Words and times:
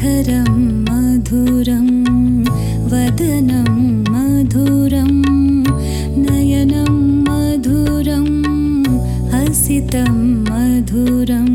थरं 0.00 0.52
मधुरं 0.86 1.88
वदनं 2.90 3.72
मधुरं 4.12 5.10
नयनं 6.26 6.94
मधुरं 7.26 8.28
हसितं 9.32 10.14
मधुरं 10.48 11.50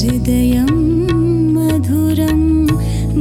हृदयं 0.00 0.72
मधुरं 1.56 2.40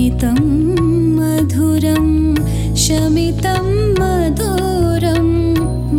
शमितं 0.02 0.38
मधुरं 1.16 2.06
शमितं 2.84 3.66
मधुरं 3.98 5.28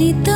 itu 0.07 0.36